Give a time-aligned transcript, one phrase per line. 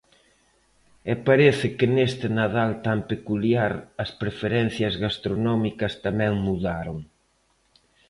[1.11, 3.73] E parece que neste Nadal tan peculiar,
[4.03, 6.97] as preferencias gastronómicas tamén mudaron.